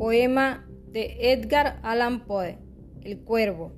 Poema 0.00 0.66
de 0.90 1.30
Edgar 1.30 1.78
Allan 1.82 2.24
Poe, 2.24 2.56
El 3.02 3.18
Cuervo. 3.18 3.72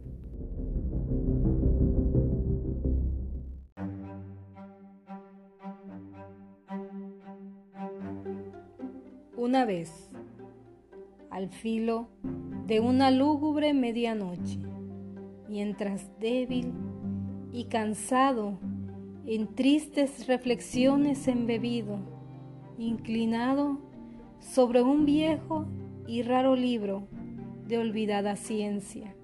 Una 9.37 9.65
vez, 9.65 10.13
al 11.29 11.49
filo 11.49 12.07
de 12.69 12.79
una 12.79 13.11
lúgubre 13.11 13.75
medianoche, 13.75 14.61
mientras 15.49 16.09
débil 16.21 16.73
y 17.51 17.65
cansado, 17.65 18.61
en 19.27 19.57
tristes 19.57 20.29
reflexiones 20.29 21.27
embebido, 21.27 21.99
inclinado 22.79 23.81
sobre 24.39 24.83
un 24.83 25.05
viejo 25.05 25.67
y 26.07 26.23
raro 26.23 26.57
libro 26.57 27.07
de 27.67 27.79
olvidada 27.79 28.37
ciencia, 28.37 29.15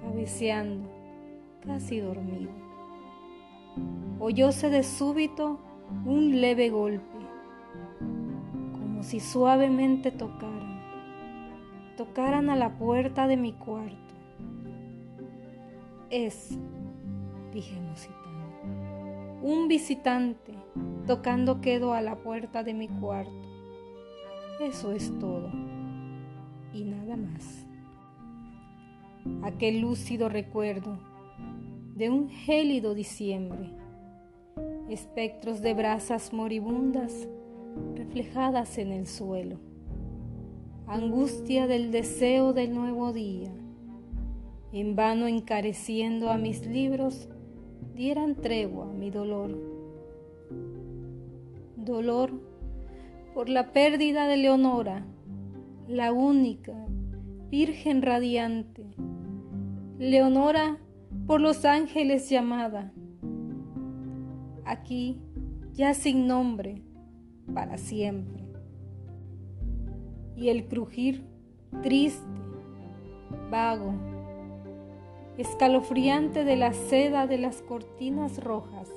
cabeceando, 0.00 0.88
casi 1.64 2.00
dormido. 2.00 2.50
Oyóse 4.18 4.70
de 4.70 4.82
súbito 4.82 5.58
un 6.04 6.40
leve 6.40 6.70
golpe, 6.70 7.18
como 8.72 9.02
si 9.02 9.18
suavemente 9.18 10.12
tocaran, 10.12 10.80
tocaran 11.96 12.48
a 12.48 12.56
la 12.56 12.78
puerta 12.78 13.26
de 13.26 13.36
mi 13.36 13.52
cuarto. 13.52 13.96
Es, 16.10 16.58
dije 17.52 17.80
musitando, 17.80 19.40
un 19.42 19.68
visitante 19.68 20.54
tocando 21.06 21.60
quedo 21.60 21.92
a 21.92 22.00
la 22.00 22.16
puerta 22.16 22.62
de 22.62 22.74
mi 22.74 22.88
cuarto. 22.88 23.30
Eso 24.60 24.92
es 24.92 25.18
todo 25.18 25.69
y 26.72 26.84
nada 26.84 27.16
más. 27.16 27.66
Aquel 29.42 29.80
lúcido 29.80 30.28
recuerdo 30.28 30.98
de 31.94 32.08
un 32.10 32.28
gélido 32.30 32.94
diciembre, 32.94 33.70
espectros 34.88 35.60
de 35.60 35.74
brasas 35.74 36.32
moribundas 36.32 37.28
reflejadas 37.94 38.78
en 38.78 38.92
el 38.92 39.06
suelo, 39.06 39.58
angustia 40.86 41.66
del 41.66 41.90
deseo 41.90 42.52
del 42.52 42.74
nuevo 42.74 43.12
día, 43.12 43.52
en 44.72 44.96
vano 44.96 45.26
encareciendo 45.26 46.30
a 46.30 46.38
mis 46.38 46.66
libros, 46.66 47.28
dieran 47.94 48.34
tregua 48.36 48.88
a 48.88 48.92
mi 48.92 49.10
dolor. 49.10 49.58
Dolor 51.76 52.30
por 53.34 53.48
la 53.48 53.72
pérdida 53.72 54.26
de 54.26 54.36
Leonora, 54.36 55.04
la 55.90 56.12
única, 56.12 56.72
Virgen 57.50 58.02
radiante, 58.02 58.86
Leonora 59.98 60.78
por 61.26 61.40
los 61.40 61.64
ángeles 61.64 62.30
llamada, 62.30 62.92
aquí 64.64 65.20
ya 65.72 65.92
sin 65.94 66.28
nombre, 66.28 66.84
para 67.52 67.76
siempre. 67.76 68.44
Y 70.36 70.50
el 70.50 70.68
crujir 70.68 71.24
triste, 71.82 72.24
vago, 73.50 73.92
escalofriante 75.38 76.44
de 76.44 76.54
la 76.54 76.72
seda 76.72 77.26
de 77.26 77.38
las 77.38 77.62
cortinas 77.62 78.38
rojas, 78.38 78.88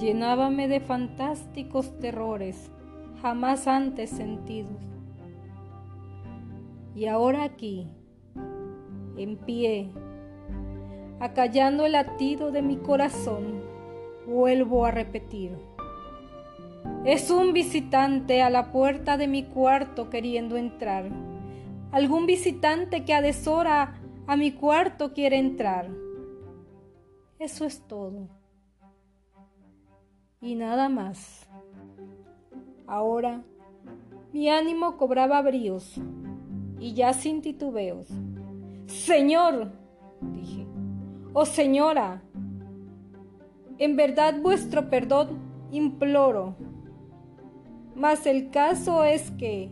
llenábame 0.00 0.66
de 0.66 0.80
fantásticos 0.80 1.96
terrores 2.00 2.72
jamás 3.22 3.68
antes 3.68 4.10
sentidos 4.10 4.93
y 6.94 7.06
ahora 7.06 7.42
aquí, 7.42 7.88
en 9.16 9.36
pie, 9.36 9.90
acallando 11.20 11.86
el 11.86 11.92
latido 11.92 12.52
de 12.52 12.62
mi 12.62 12.76
corazón, 12.76 13.62
vuelvo 14.26 14.84
a 14.84 14.92
repetir. 14.92 15.56
Es 17.04 17.30
un 17.30 17.52
visitante 17.52 18.42
a 18.42 18.50
la 18.50 18.70
puerta 18.70 19.16
de 19.16 19.26
mi 19.26 19.44
cuarto 19.44 20.08
queriendo 20.08 20.56
entrar. 20.56 21.10
Algún 21.90 22.26
visitante 22.26 23.04
que 23.04 23.12
a 23.12 23.22
deshora 23.22 24.00
a 24.26 24.36
mi 24.36 24.52
cuarto 24.52 25.12
quiere 25.12 25.38
entrar. 25.38 25.90
Eso 27.38 27.64
es 27.64 27.86
todo. 27.86 28.28
Y 30.40 30.54
nada 30.54 30.88
más. 30.88 31.48
Ahora 32.86 33.42
mi 34.32 34.48
ánimo 34.48 34.96
cobraba 34.96 35.40
bríos 35.42 36.00
y 36.78 36.94
ya 36.94 37.12
sin 37.12 37.42
titubeos. 37.42 38.08
Señor, 38.86 39.72
dije, 40.20 40.66
oh 41.32 41.46
señora, 41.46 42.22
en 43.78 43.96
verdad 43.96 44.40
vuestro 44.40 44.88
perdón 44.90 45.38
imploro. 45.70 46.56
Mas 47.94 48.26
el 48.26 48.50
caso 48.50 49.04
es 49.04 49.30
que, 49.32 49.70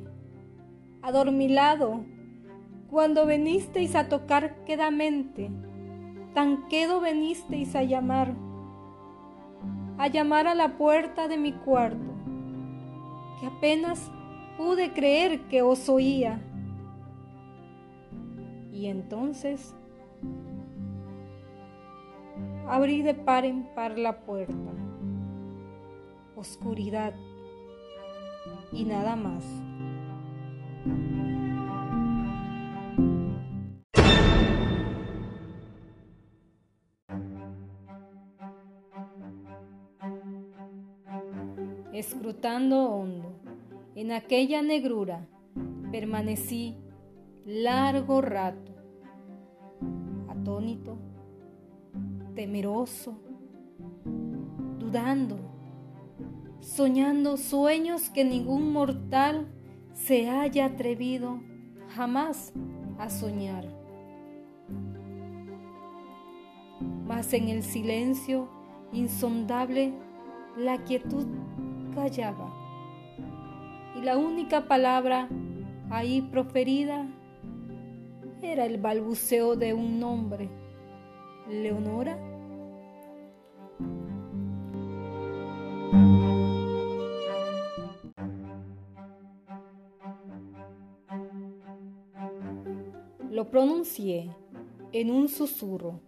adormilado, 1.03 2.05
cuando 2.91 3.27
venisteis 3.27 3.95
a 3.95 4.09
tocar 4.09 4.65
quedamente, 4.65 5.51
tan 6.35 6.69
quedo 6.69 7.01
venisteis 7.01 7.75
a 7.75 7.83
llamar, 7.83 8.35
a 9.99 10.09
llamar 10.09 10.47
a 10.47 10.55
la 10.55 10.77
puerta 10.77 11.29
de 11.29 11.37
mi 11.37 11.53
cuarto, 11.53 12.13
que 13.41 13.47
apenas 13.47 14.11
pude 14.57 14.93
creer 14.93 15.49
que 15.49 15.63
os 15.63 15.89
oía 15.89 16.41
y 18.73 18.87
entonces 18.87 19.75
abrí 22.67 23.03
de 23.03 23.15
par 23.15 23.45
en 23.45 23.65
par 23.75 23.99
la 23.99 24.25
puerta. 24.25 24.73
Oscuridad 26.35 27.15
y 28.73 28.85
nada 28.85 29.15
más. 29.15 29.45
Escrutando 41.93 42.91
hondo, 42.91 43.33
en 43.95 44.11
aquella 44.11 44.63
negrura 44.63 45.29
permanecí 45.93 46.82
largo 47.45 48.21
rato, 48.21 48.73
atónito, 50.29 50.97
temeroso, 52.35 53.19
dudando, 54.79 55.39
soñando 56.61 57.37
sueños 57.37 58.11
que 58.11 58.25
ningún 58.25 58.73
mortal 58.73 59.49
se 59.93 60.31
haya 60.31 60.67
atrevido 60.67 61.41
jamás 61.97 62.53
a 62.99 63.11
soñar. 63.11 63.67
Mas 67.07 67.33
en 67.33 67.49
el 67.49 67.63
silencio 67.63 68.49
insondable 68.93 69.93
la 70.57 70.85
quietud 70.85 71.27
callaba 71.95 72.53
y 73.97 74.03
la 74.03 74.17
única 74.17 74.69
palabra 74.69 75.29
ahí 75.91 76.23
proferida 76.23 77.07
era 78.43 78.67
el 78.67 78.79
balbuceo 78.79 79.57
de 79.57 79.73
un 79.73 80.01
nombre. 80.01 80.51
Leonora. 81.49 82.19
Lo 93.31 93.49
pronuncié 93.49 94.31
en 94.93 95.11
un 95.11 95.29
susurro 95.29 96.01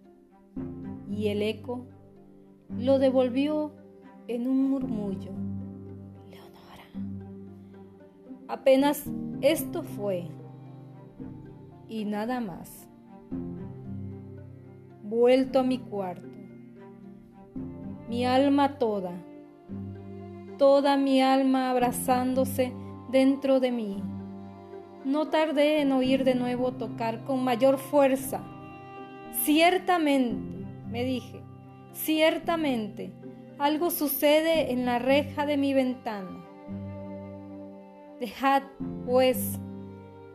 y 1.08 1.28
el 1.28 1.40
eco 1.42 1.86
lo 2.69 2.98
devolvió 2.98 3.72
en 4.28 4.46
un 4.46 4.70
murmullo. 4.70 5.31
Leonora. 6.31 6.84
Apenas 8.48 9.04
esto 9.40 9.82
fue 9.82 10.28
y 11.88 12.04
nada 12.04 12.40
más. 12.40 12.88
Vuelto 15.02 15.60
a 15.60 15.62
mi 15.62 15.78
cuarto, 15.78 16.28
mi 18.08 18.25
alma 18.25 18.78
toda, 18.78 19.12
toda 20.58 20.96
mi 20.96 21.22
alma 21.22 21.70
abrazándose 21.70 22.72
dentro 23.10 23.60
de 23.60 23.70
mí. 23.70 24.02
No 25.04 25.28
tardé 25.28 25.81
en 25.81 25.92
oír 25.92 26.25
de 26.25 26.34
nuevo 26.34 26.72
tocar 26.72 27.25
con 27.25 27.44
mayor 27.44 27.78
fuerza. 27.78 28.42
Ciertamente, 29.42 30.66
me 30.90 31.04
dije, 31.04 31.42
ciertamente, 31.92 33.12
algo 33.58 33.90
sucede 33.90 34.72
en 34.72 34.86
la 34.86 34.98
reja 34.98 35.46
de 35.46 35.56
mi 35.56 35.75
ventana. 35.75 36.44
Dejad, 38.20 38.62
pues, 39.04 39.60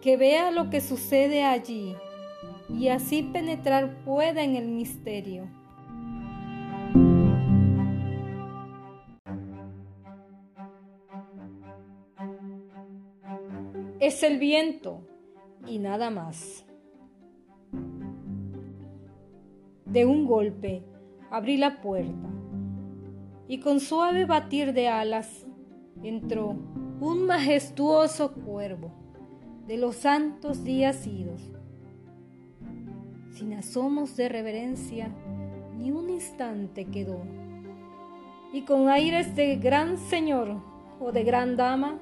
que 0.02 0.16
vea 0.16 0.52
lo 0.52 0.70
que 0.70 0.82
sucede 0.82 1.44
allí 1.44 1.96
y 2.70 2.88
así 2.88 3.24
penetrar 3.24 4.04
pueda 4.06 4.44
en 4.44 4.56
el 4.56 4.68
misterio. 4.68 5.48
Es 14.00 14.24
el 14.24 14.40
viento 14.40 15.02
y 15.68 15.80
nada 15.80 16.10
más. 16.10 16.66
De 19.86 20.06
un 20.06 20.26
golpe 20.26 20.84
abrí 21.32 21.58
la 21.58 21.82
puerta 21.82 22.30
y 23.48 23.60
con 23.60 23.80
suave 23.80 24.26
batir 24.26 24.74
de 24.74 24.88
alas 24.88 25.46
entró 26.04 26.56
un 27.02 27.26
majestuoso 27.26 28.34
cuervo 28.34 28.99
de 29.70 29.78
los 29.78 29.98
santos 29.98 30.64
días 30.64 31.06
idos. 31.06 31.44
Sin 33.30 33.54
asomos 33.54 34.18
de 34.18 34.28
reverencia, 34.28 35.12
ni 35.78 35.92
un 35.92 36.10
instante 36.10 36.86
quedó. 36.86 37.22
Y 38.52 38.64
con 38.64 38.90
aires 38.90 39.36
de 39.36 39.58
gran 39.58 40.00
señor 40.00 40.60
o 41.00 41.12
de 41.12 41.24
gran 41.24 41.56
dama, 41.56 42.00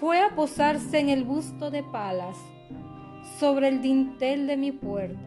fue 0.00 0.18
a 0.18 0.34
posarse 0.34 0.98
en 0.98 1.10
el 1.10 1.24
busto 1.24 1.70
de 1.70 1.82
palas 1.82 2.38
sobre 3.38 3.68
el 3.68 3.82
dintel 3.82 4.46
de 4.46 4.56
mi 4.56 4.72
puerta. 4.72 5.20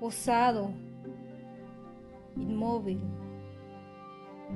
Posado, 0.00 0.72
inmóvil 2.36 3.00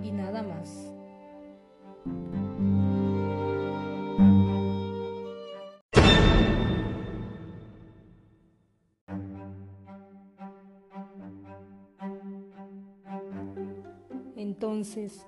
y 0.02 0.10
nada 0.10 0.42
más. 0.42 0.92
Entonces, 14.78 15.26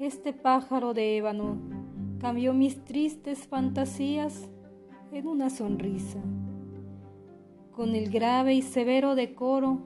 este 0.00 0.32
pájaro 0.32 0.92
de 0.92 1.18
ébano 1.18 1.56
cambió 2.18 2.52
mis 2.52 2.84
tristes 2.84 3.46
fantasías 3.46 4.50
en 5.12 5.28
una 5.28 5.50
sonrisa, 5.50 6.18
con 7.70 7.94
el 7.94 8.10
grave 8.10 8.54
y 8.54 8.62
severo 8.62 9.14
decoro 9.14 9.82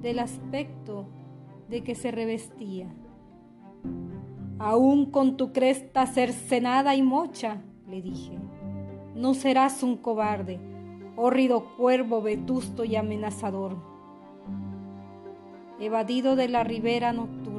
del 0.00 0.18
aspecto 0.18 1.04
de 1.68 1.82
que 1.82 1.94
se 1.94 2.10
revestía. 2.10 2.88
Aún 4.58 5.10
con 5.10 5.36
tu 5.36 5.52
cresta 5.52 6.06
cercenada 6.06 6.96
y 6.96 7.02
mocha, 7.02 7.60
le 7.86 8.00
dije, 8.00 8.38
no 9.14 9.34
serás 9.34 9.82
un 9.82 9.98
cobarde, 9.98 10.58
hórrido 11.16 11.76
cuervo 11.76 12.22
vetusto 12.22 12.86
y 12.86 12.96
amenazador, 12.96 13.76
evadido 15.78 16.34
de 16.34 16.48
la 16.48 16.64
ribera 16.64 17.12
nocturna. 17.12 17.51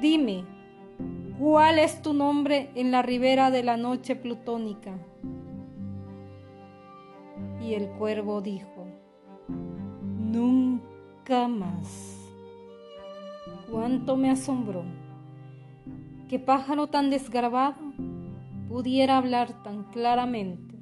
Dime, 0.00 0.44
¿cuál 1.40 1.80
es 1.80 2.02
tu 2.02 2.12
nombre 2.12 2.70
en 2.76 2.92
la 2.92 3.02
ribera 3.02 3.50
de 3.50 3.64
la 3.64 3.76
noche 3.76 4.14
plutónica? 4.14 4.96
Y 7.60 7.74
el 7.74 7.88
cuervo 7.90 8.40
dijo, 8.40 8.86
nunca 9.48 11.48
más. 11.48 12.16
Cuánto 13.68 14.16
me 14.16 14.30
asombró 14.30 14.84
que 16.28 16.38
pájaro 16.38 16.86
tan 16.86 17.10
desgarbado 17.10 17.82
pudiera 18.68 19.16
hablar 19.16 19.64
tan 19.64 19.82
claramente, 19.90 20.78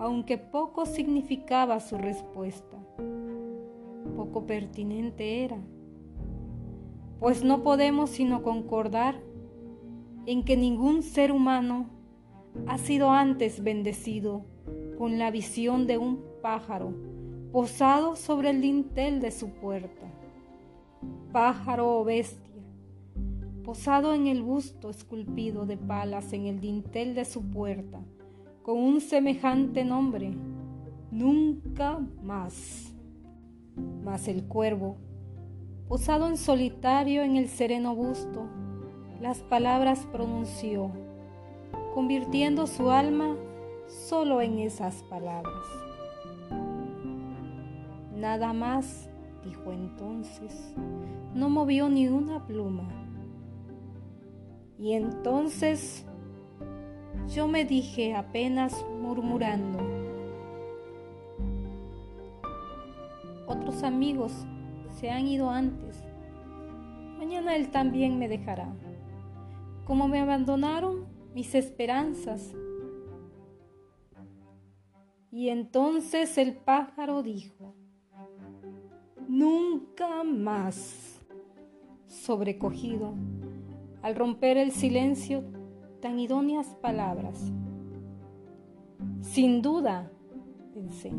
aunque 0.00 0.38
poco 0.38 0.86
significaba 0.86 1.78
su 1.78 1.98
respuesta, 1.98 2.78
poco 4.16 4.44
pertinente 4.44 5.44
era, 5.44 5.58
pues 7.20 7.44
no 7.44 7.62
podemos 7.62 8.10
sino 8.10 8.42
concordar 8.42 9.20
en 10.26 10.44
que 10.44 10.56
ningún 10.56 11.02
ser 11.02 11.32
humano 11.32 11.90
ha 12.66 12.78
sido 12.78 13.10
antes 13.10 13.62
bendecido 13.62 14.44
con 14.98 15.18
la 15.18 15.30
visión 15.30 15.86
de 15.86 15.98
un 15.98 16.22
pájaro 16.42 16.94
posado 17.52 18.16
sobre 18.16 18.50
el 18.50 18.60
dintel 18.60 19.20
de 19.20 19.30
su 19.30 19.50
puerta 19.50 20.04
pájaro 21.34 21.98
o 21.98 22.04
bestia, 22.04 22.62
posado 23.64 24.14
en 24.14 24.28
el 24.28 24.40
busto 24.44 24.88
esculpido 24.88 25.66
de 25.66 25.76
palas 25.76 26.32
en 26.32 26.46
el 26.46 26.60
dintel 26.60 27.16
de 27.16 27.24
su 27.24 27.42
puerta, 27.42 28.00
con 28.62 28.78
un 28.78 29.00
semejante 29.00 29.84
nombre, 29.84 30.32
nunca 31.10 31.98
más. 32.22 32.94
Mas 34.04 34.28
el 34.28 34.44
cuervo, 34.44 34.96
posado 35.88 36.28
en 36.28 36.36
solitario 36.36 37.22
en 37.22 37.36
el 37.36 37.48
sereno 37.48 37.94
busto, 37.94 38.48
las 39.20 39.38
palabras 39.40 40.06
pronunció, 40.10 40.90
convirtiendo 41.94 42.66
su 42.66 42.90
alma 42.90 43.36
solo 43.86 44.40
en 44.40 44.58
esas 44.58 45.02
palabras. 45.04 45.66
Nada 48.16 48.52
más 48.52 49.08
dijo 49.44 49.72
entonces. 49.72 50.74
No 51.34 51.50
movió 51.50 51.88
ni 51.88 52.08
una 52.08 52.46
pluma. 52.46 52.88
Y 54.78 54.92
entonces 54.92 56.06
yo 57.34 57.46
me 57.48 57.64
dije 57.64 58.14
apenas 58.14 58.84
murmurando, 59.00 59.78
otros 63.46 63.82
amigos 63.82 64.46
se 65.04 65.10
han 65.10 65.26
ido 65.26 65.50
antes. 65.50 66.02
Mañana 67.18 67.56
él 67.56 67.70
también 67.70 68.18
me 68.18 68.26
dejará. 68.26 68.74
Como 69.84 70.08
me 70.08 70.18
abandonaron 70.18 71.04
mis 71.34 71.54
esperanzas. 71.54 72.54
Y 75.30 75.50
entonces 75.50 76.38
el 76.38 76.54
pájaro 76.54 77.22
dijo, 77.22 77.74
nunca 79.28 80.24
más. 80.24 81.20
Sobrecogido, 82.06 83.12
al 84.00 84.14
romper 84.14 84.56
el 84.56 84.72
silencio, 84.72 85.44
tan 86.00 86.18
idóneas 86.18 86.68
palabras. 86.76 87.52
Sin 89.20 89.60
duda, 89.60 90.10
pensé, 90.72 91.12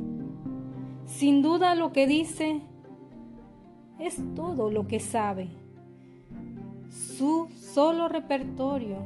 sin 1.06 1.44
duda 1.44 1.76
lo 1.76 1.92
que 1.92 2.08
dice 2.08 2.64
es 4.00 4.20
todo 4.36 4.70
lo 4.70 4.88
que 4.88 5.00
sabe. 5.00 5.50
Su 6.90 7.50
solo 7.56 8.08
repertorio, 8.08 8.98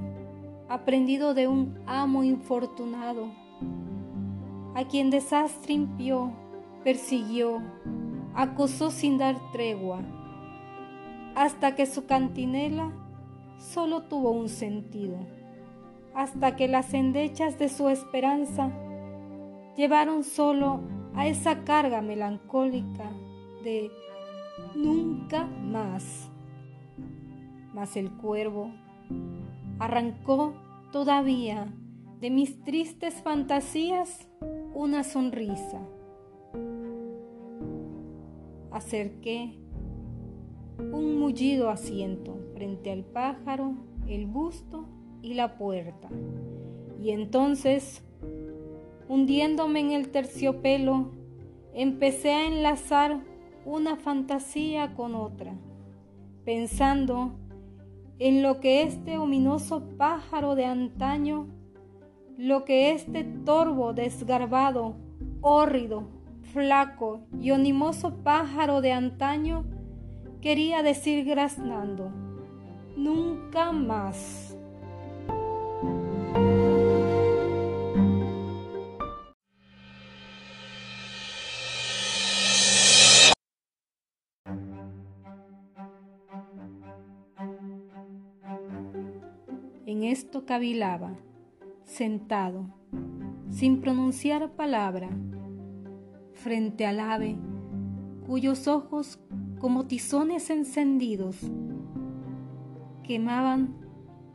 aprendido 0.67 1.33
de 1.33 1.47
un 1.47 1.79
amo 1.85 2.23
infortunado, 2.23 3.31
a 4.75 4.83
quien 4.85 5.09
desastre 5.09 5.73
impió, 5.73 6.31
persiguió, 6.83 7.61
acosó 8.33 8.91
sin 8.91 9.17
dar 9.17 9.37
tregua, 9.51 10.01
hasta 11.35 11.75
que 11.75 11.85
su 11.85 12.05
cantinela 12.05 12.91
solo 13.57 14.03
tuvo 14.03 14.31
un 14.31 14.49
sentido, 14.49 15.17
hasta 16.13 16.55
que 16.55 16.67
las 16.67 16.93
endechas 16.93 17.57
de 17.59 17.69
su 17.69 17.89
esperanza 17.89 18.71
llevaron 19.75 20.23
solo 20.23 20.81
a 21.15 21.27
esa 21.27 21.63
carga 21.63 22.01
melancólica 22.01 23.09
de 23.63 23.91
nunca 24.75 25.45
más. 25.45 26.29
Mas 27.73 27.95
el 27.97 28.11
cuervo 28.11 28.71
arrancó 29.79 30.53
todavía 30.91 31.73
de 32.19 32.29
mis 32.29 32.63
tristes 32.63 33.21
fantasías 33.21 34.27
una 34.73 35.03
sonrisa 35.03 35.79
acerqué 38.71 39.53
un 40.77 41.19
mullido 41.19 41.69
asiento 41.69 42.37
frente 42.53 42.91
al 42.91 43.03
pájaro, 43.03 43.73
el 44.07 44.25
busto 44.25 44.85
y 45.21 45.33
la 45.33 45.57
puerta. 45.57 46.09
Y 47.01 47.11
entonces, 47.11 48.01
hundiéndome 49.07 49.81
en 49.81 49.91
el 49.91 50.09
terciopelo, 50.09 51.11
empecé 51.73 52.31
a 52.31 52.47
enlazar 52.47 53.21
una 53.69 53.95
fantasía 53.97 54.95
con 54.95 55.13
otra, 55.13 55.53
pensando 56.43 57.35
en 58.17 58.41
lo 58.41 58.59
que 58.59 58.81
este 58.81 59.19
ominoso 59.19 59.83
pájaro 59.95 60.55
de 60.55 60.65
antaño, 60.65 61.45
lo 62.35 62.65
que 62.65 62.91
este 62.91 63.23
torvo 63.23 63.93
desgarbado, 63.93 64.95
hórrido, 65.41 66.07
flaco 66.51 67.19
y 67.39 67.51
onimoso 67.51 68.23
pájaro 68.23 68.81
de 68.81 68.91
antaño 68.91 69.65
quería 70.41 70.81
decir 70.81 71.23
graznando, 71.23 72.11
nunca 72.97 73.71
más. 73.71 74.48
Esto 90.11 90.43
cavilaba, 90.45 91.11
sentado, 91.83 92.65
sin 93.49 93.79
pronunciar 93.79 94.51
palabra, 94.53 95.09
frente 96.33 96.87
al 96.87 96.99
ave, 96.99 97.37
cuyos 98.25 98.67
ojos, 98.67 99.19
como 99.59 99.85
tizones 99.85 100.49
encendidos, 100.49 101.51
quemaban 103.03 103.75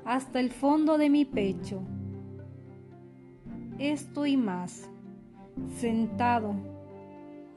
hasta 0.04 0.38
el 0.38 0.50
fondo 0.50 0.97
de 0.97 1.11
mi 1.11 1.25
pecho. 1.25 1.83
Esto 3.81 4.26
y 4.26 4.37
más, 4.37 4.88
sentado, 5.81 6.54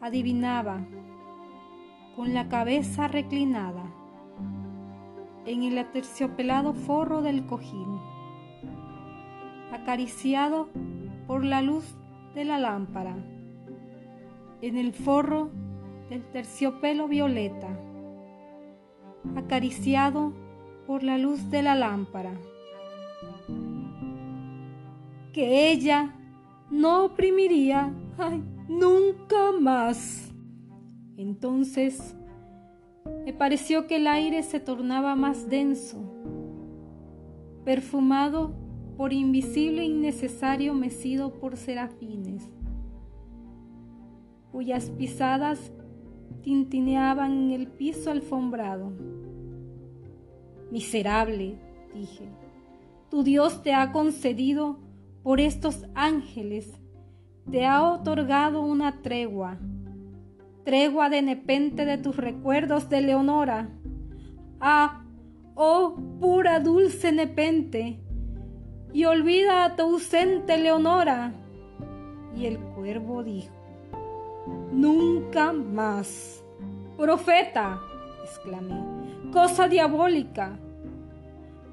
adivinaba, 0.01 0.87
con 2.15 2.33
la 2.33 2.49
cabeza 2.49 3.07
reclinada 3.07 3.93
en 5.47 5.63
el 5.63 5.77
aterciopelado 5.77 6.73
forro 6.73 7.21
del 7.21 7.45
cojín, 7.45 7.96
acariciado 9.71 10.69
por 11.27 11.43
la 11.43 11.61
luz 11.61 11.83
de 12.33 12.45
la 12.45 12.57
lámpara, 12.57 13.15
en 14.61 14.77
el 14.77 14.93
forro 14.93 15.49
del 16.09 16.23
terciopelo 16.31 17.07
violeta, 17.07 17.67
acariciado 19.35 20.33
por 20.85 21.03
la 21.03 21.17
luz 21.17 21.49
de 21.49 21.61
la 21.61 21.75
lámpara. 21.75 22.33
Que 25.33 25.71
ella 25.71 26.15
no 26.69 27.05
oprimiría 27.05 27.93
nunca 28.67 29.51
más. 29.59 30.31
Entonces 31.17 32.15
me 33.25 33.33
pareció 33.33 33.87
que 33.87 33.97
el 33.97 34.07
aire 34.07 34.43
se 34.43 34.59
tornaba 34.59 35.15
más 35.15 35.49
denso, 35.49 35.97
perfumado 37.65 38.66
por 38.97 39.13
invisible 39.13 39.83
e 39.83 39.85
innecesario 39.85 40.73
mecido 40.73 41.39
por 41.39 41.55
serafines, 41.55 42.49
cuyas 44.51 44.89
pisadas 44.89 45.71
tintineaban 46.41 47.31
en 47.31 47.51
el 47.51 47.67
piso 47.67 48.11
alfombrado. 48.11 48.91
Miserable, 50.71 51.55
dije, 51.93 52.27
tu 53.09 53.23
Dios 53.23 53.63
te 53.63 53.73
ha 53.73 53.91
concedido 53.91 54.79
por 55.23 55.39
estos 55.39 55.85
ángeles, 55.93 56.73
te 57.49 57.65
ha 57.65 57.83
otorgado 57.83 58.61
una 58.61 59.01
tregua 59.01 59.57
tregua 60.67 61.09
de 61.09 61.21
nepente 61.21 61.85
de 61.85 61.97
tus 61.97 62.17
recuerdos 62.17 62.89
de 62.89 62.99
Leonora. 62.99 63.69
Ah, 64.59 65.05
oh 65.55 65.95
pura 66.19 66.59
dulce 66.59 67.13
nepente, 67.13 68.01
y 68.97 69.05
olvida 69.05 69.63
a 69.63 69.75
tu 69.75 69.83
ausente 69.83 70.57
Leonora. 70.57 71.31
Y 72.35 72.47
el 72.47 72.57
cuervo 72.57 73.23
dijo, 73.23 73.53
nunca 74.71 75.53
más. 75.53 76.43
Profeta, 76.97 77.79
exclamé, 78.23 78.81
cosa 79.31 79.67
diabólica. 79.67 80.57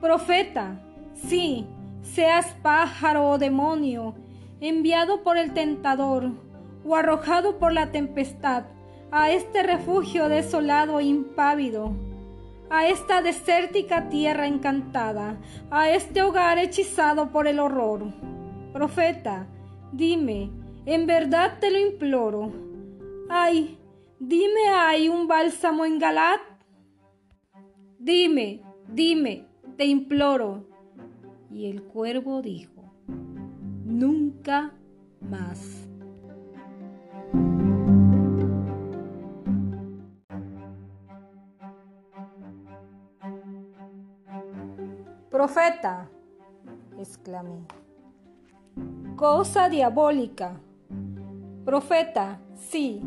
Profeta, 0.03 0.79
sí, 1.15 1.67
seas 2.03 2.55
pájaro 2.61 3.31
o 3.31 3.39
demonio, 3.39 4.15
enviado 4.61 5.23
por 5.23 5.39
el 5.39 5.55
tentador 5.55 6.31
o 6.85 6.95
arrojado 6.95 7.59
por 7.59 7.73
la 7.73 7.91
tempestad, 7.91 8.65
a 9.11 9.31
este 9.31 9.63
refugio 9.63 10.29
desolado 10.29 11.01
e 11.01 11.05
impávido, 11.05 11.95
a 12.71 12.89
esta 12.89 13.23
desértica 13.23 14.09
tierra 14.09 14.47
encantada, 14.47 15.41
a 15.71 15.91
este 15.91 16.23
hogar 16.23 16.59
hechizado 16.59 17.31
por 17.31 17.47
el 17.47 17.59
horror. 17.59 18.13
Profeta, 18.73 19.47
dime, 19.93 20.51
en 20.87 21.07
verdad 21.07 21.59
te 21.61 21.71
lo 21.71 21.79
imploro. 21.79 22.53
Ay, 23.29 23.79
dime, 24.19 24.69
¿hay 24.75 25.09
un 25.09 25.29
bálsamo 25.29 25.85
en 25.85 25.99
Galat? 25.99 26.41
Dime, 27.99 28.63
dime, 28.89 29.47
te 29.77 29.85
imploro. 29.87 30.67
Y 31.51 31.71
el 31.71 31.85
cuervo 31.85 32.43
dijo, 32.43 32.93
nunca 33.85 34.73
más. 35.21 35.89
Profeta, 45.45 46.09
exclamé. 46.99 47.67
Cosa 49.15 49.69
diabólica. 49.69 50.59
Profeta, 51.67 52.41
sí, 52.55 53.03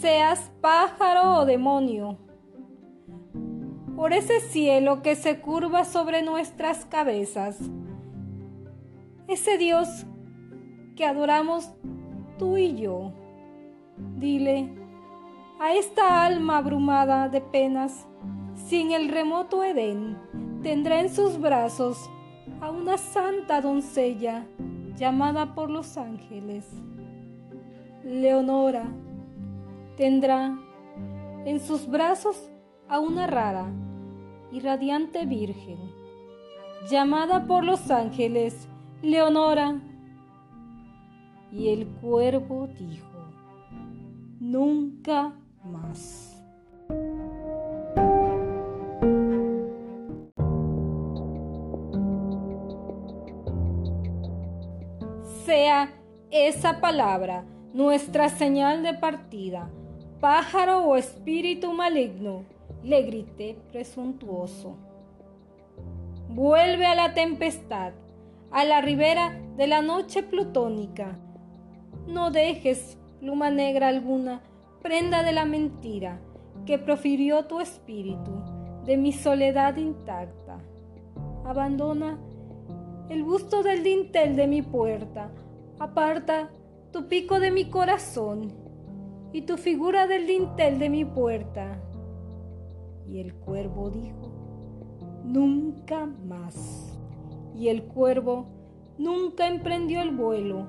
seas 0.00 0.50
pájaro 0.62 1.40
o 1.40 1.44
demonio. 1.44 2.16
Por 3.94 4.14
ese 4.14 4.40
cielo 4.40 5.02
que 5.02 5.14
se 5.14 5.42
curva 5.42 5.84
sobre 5.84 6.22
nuestras 6.22 6.86
cabezas, 6.86 7.58
ese 9.28 9.58
Dios 9.58 10.06
que 10.96 11.04
adoramos 11.04 11.70
tú 12.38 12.56
y 12.56 12.76
yo. 12.76 13.12
Dile 14.16 14.72
a 15.60 15.74
esta 15.74 16.24
alma 16.24 16.56
abrumada 16.56 17.28
de 17.28 17.42
penas, 17.42 18.06
sin 18.54 18.92
el 18.92 19.10
remoto 19.10 19.62
Edén, 19.62 20.16
tendrá 20.62 21.00
en 21.00 21.10
sus 21.10 21.40
brazos 21.40 22.08
a 22.60 22.70
una 22.70 22.96
santa 22.96 23.60
doncella 23.60 24.46
llamada 24.96 25.54
por 25.54 25.70
los 25.70 25.96
ángeles. 25.96 26.68
Leonora 28.04 28.84
tendrá 29.96 30.56
en 31.44 31.60
sus 31.60 31.88
brazos 31.88 32.50
a 32.88 33.00
una 33.00 33.26
rara 33.26 33.66
y 34.52 34.60
radiante 34.60 35.26
virgen, 35.26 35.78
llamada 36.88 37.46
por 37.46 37.64
los 37.64 37.90
ángeles 37.90 38.68
Leonora. 39.02 39.80
Y 41.50 41.68
el 41.68 41.86
cuervo 41.86 42.68
dijo, 42.68 43.18
nunca 44.40 45.32
más. 45.64 46.31
Esa 56.32 56.80
palabra 56.80 57.44
nuestra 57.74 58.30
señal 58.30 58.82
de 58.82 58.94
partida. 58.94 59.70
Pájaro 60.18 60.82
o 60.86 60.96
espíritu 60.96 61.74
maligno, 61.74 62.44
le 62.82 63.02
grité 63.02 63.58
presuntuoso. 63.70 64.76
Vuelve 66.30 66.86
a 66.86 66.94
la 66.94 67.12
tempestad, 67.12 67.92
a 68.50 68.64
la 68.64 68.80
ribera 68.80 69.38
de 69.58 69.66
la 69.66 69.82
noche 69.82 70.22
plutónica. 70.22 71.18
No 72.06 72.30
dejes 72.30 72.96
pluma 73.20 73.50
negra 73.50 73.88
alguna, 73.88 74.40
prenda 74.80 75.22
de 75.22 75.32
la 75.32 75.44
mentira 75.44 76.18
que 76.64 76.78
profirió 76.78 77.44
tu 77.44 77.60
espíritu 77.60 78.32
de 78.86 78.96
mi 78.96 79.12
soledad 79.12 79.76
intacta. 79.76 80.58
Abandona 81.44 82.18
el 83.10 83.22
busto 83.22 83.62
del 83.62 83.82
dintel 83.82 84.34
de 84.34 84.46
mi 84.46 84.62
puerta, 84.62 85.30
aparta 85.82 86.48
tu 86.92 87.08
pico 87.08 87.40
de 87.40 87.50
mi 87.50 87.68
corazón 87.68 88.52
y 89.32 89.42
tu 89.42 89.56
figura 89.56 90.06
del 90.06 90.28
dintel 90.28 90.78
de 90.78 90.88
mi 90.88 91.04
puerta. 91.04 91.82
Y 93.08 93.18
el 93.18 93.34
cuervo 93.34 93.90
dijo, 93.90 94.30
nunca 95.24 96.06
más. 96.06 96.96
Y 97.56 97.68
el 97.68 97.82
cuervo 97.82 98.46
nunca 98.96 99.48
emprendió 99.48 100.02
el 100.02 100.14
vuelo, 100.14 100.68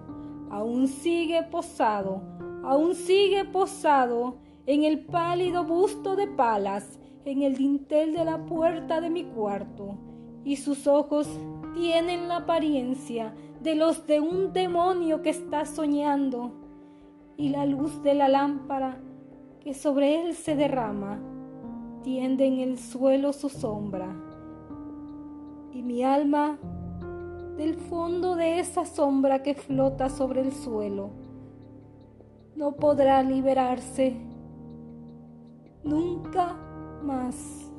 aún 0.49 0.87
sigue 0.87 1.43
posado, 1.43 2.21
aún 2.63 2.95
sigue 2.95 3.45
posado 3.45 4.37
en 4.65 4.83
el 4.83 5.05
pálido 5.05 5.63
busto 5.63 6.15
de 6.15 6.27
palas, 6.27 6.99
en 7.25 7.43
el 7.43 7.55
dintel 7.55 8.13
de 8.13 8.25
la 8.25 8.45
puerta 8.45 8.99
de 8.99 9.11
mi 9.11 9.25
cuarto, 9.25 9.95
y 10.43 10.55
sus 10.55 10.87
ojos 10.87 11.29
tienen 11.75 12.27
la 12.27 12.37
apariencia 12.37 13.33
de 13.63 13.75
los 13.75 14.05
de 14.05 14.19
un 14.19 14.51
demonio 14.51 15.21
que 15.21 15.29
está 15.29 15.65
soñando, 15.65 16.51
y 17.37 17.49
la 17.49 17.65
luz 17.65 18.03
de 18.03 18.13
la 18.13 18.27
lámpara 18.27 19.01
que 19.61 19.73
sobre 19.73 20.21
él 20.21 20.35
se 20.35 20.55
derrama 20.55 21.19
tiende 22.03 22.45
en 22.45 22.59
el 22.59 22.77
suelo 22.77 23.31
su 23.31 23.47
sombra, 23.47 24.13
y 25.71 25.81
mi 25.81 26.03
alma 26.03 26.59
del 27.57 27.75
fondo 27.75 28.35
de 28.35 28.59
esa 28.59 28.85
sombra 28.85 29.41
que 29.41 29.55
flota 29.55 30.09
sobre 30.09 30.41
el 30.41 30.51
suelo 30.51 31.11
no 32.55 32.73
podrá 32.73 33.23
liberarse 33.23 34.15
nunca 35.83 36.55
más. 37.01 37.72